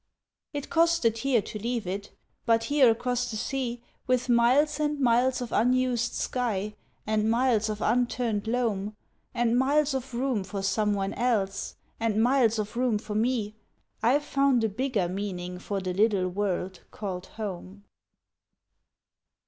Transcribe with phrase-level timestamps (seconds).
[0.51, 2.09] It cost a tear to leave it
[2.47, 6.73] but here across the sea With miles and miles of unused sky,
[7.05, 8.95] and miles of unturned loam,
[9.35, 13.53] And miles of room for someone else, and miles of room for me
[14.01, 17.83] I've found a bigger meaning for the little word called "Home."